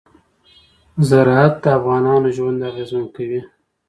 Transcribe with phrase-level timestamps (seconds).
[1.09, 3.41] زراعت د افغانانو ژوند اغېزمن کوي.